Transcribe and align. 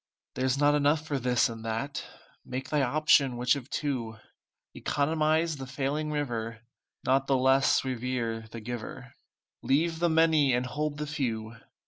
There's 0.33 0.57
not 0.57 0.73
enough 0.73 1.05
for 1.05 1.19
this 1.19 1.47
and 1.47 1.63
that, 1.63 2.03
Make 2.43 2.69
thy 2.69 2.81
option 2.81 3.37
which 3.37 3.55
of 3.55 3.69
two; 3.69 4.17
Economize 4.73 5.57
the 5.57 5.67
failing 5.67 6.09
river, 6.11 6.61
Not 7.03 7.27
the 7.27 7.37
less 7.37 7.85
revere 7.85 8.47
the 8.49 8.61
Giver, 8.61 9.13
Leave 9.61 9.99
the 9.99 10.09
many 10.09 10.55
and 10.55 10.65
hold 10.65 10.97
the 10.97 11.05
few. 11.05 11.55